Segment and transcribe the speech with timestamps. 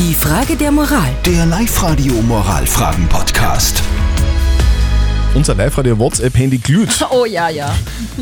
[0.00, 1.10] Die Frage der Moral.
[1.26, 3.82] Der Live-Radio Moralfragen-Podcast.
[5.34, 7.06] Unser Live-Radio WhatsApp-Handy glüht.
[7.10, 7.76] Oh ja, ja.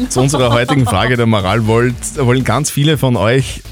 [0.08, 3.62] Zu unserer heutigen Frage der Moral wollt, wollen ganz viele von euch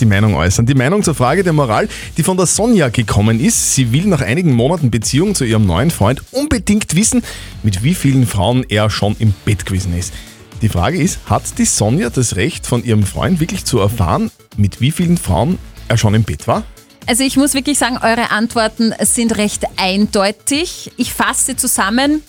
[0.00, 0.66] die Meinung äußern.
[0.66, 3.74] Die Meinung zur Frage der Moral, die von der Sonja gekommen ist.
[3.74, 7.22] Sie will nach einigen Monaten Beziehung zu ihrem neuen Freund unbedingt wissen,
[7.62, 10.12] mit wie vielen Frauen er schon im Bett gewesen ist.
[10.60, 14.82] Die Frage ist, hat die Sonja das Recht von ihrem Freund wirklich zu erfahren, mit
[14.82, 16.64] wie vielen Frauen er schon im Bett war?
[17.06, 20.92] Also ich muss wirklich sagen, eure Antworten sind recht eindeutig.
[20.96, 22.22] Ich fasse zusammen.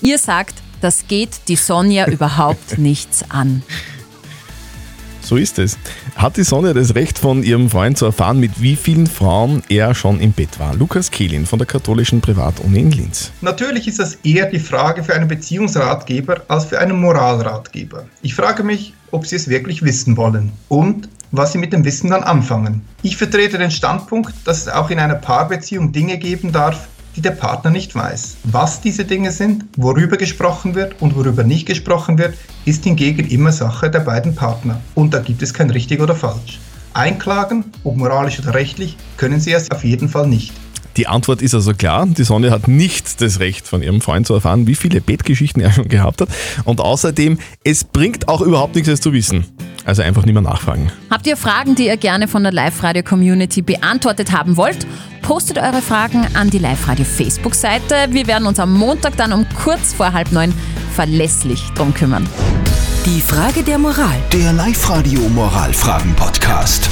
[0.00, 3.62] Ihr sagt, das geht die Sonja überhaupt nichts an.
[5.22, 5.78] So ist es.
[6.16, 9.94] Hat die Sonja das Recht von ihrem Freund zu erfahren, mit wie vielen Frauen er
[9.94, 10.74] schon im Bett war?
[10.74, 13.30] Lukas Kehlin von der katholischen Privatuni in Linz.
[13.40, 18.04] Natürlich ist das eher die Frage für einen Beziehungsratgeber als für einen Moralratgeber.
[18.22, 22.10] Ich frage mich, ob Sie es wirklich wissen wollen und was Sie mit dem Wissen
[22.10, 22.82] dann anfangen.
[23.02, 27.30] Ich vertrete den Standpunkt, dass es auch in einer Paarbeziehung Dinge geben darf, die der
[27.32, 28.36] Partner nicht weiß.
[28.44, 33.52] Was diese Dinge sind, worüber gesprochen wird und worüber nicht gesprochen wird, ist hingegen immer
[33.52, 34.80] Sache der beiden Partner.
[34.94, 36.60] Und da gibt es kein richtig oder falsch.
[36.94, 40.52] Einklagen, ob moralisch oder rechtlich, können sie es auf jeden Fall nicht.
[40.98, 42.06] Die Antwort ist also klar.
[42.06, 45.72] Die Sonja hat nicht das Recht von ihrem Freund zu erfahren, wie viele Bettgeschichten er
[45.72, 46.28] schon gehabt hat.
[46.64, 49.46] Und außerdem, es bringt auch überhaupt nichts, es zu wissen.
[49.84, 50.90] Also einfach nicht mehr nachfragen.
[51.10, 54.86] Habt ihr Fragen, die ihr gerne von der Live-Radio-Community beantwortet haben wollt?
[55.22, 58.08] Postet eure Fragen an die Live-Radio-Facebook-Seite.
[58.10, 60.52] Wir werden uns am Montag dann um kurz vor halb neun
[60.94, 62.28] verlässlich drum kümmern.
[63.06, 64.18] Die Frage der Moral.
[64.32, 66.88] Der Live-Radio Moralfragen-Podcast.